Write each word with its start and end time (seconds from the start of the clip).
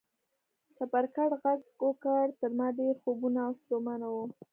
چپرکټ 0.77 1.31
غږ 1.41 1.59
وکړ، 1.85 2.25
تر 2.39 2.51
ما 2.59 2.67
ډېر 2.79 2.95
خوبولی 3.03 3.41
او 3.45 3.53
ستومانه 3.61 4.07
و. 4.11 4.15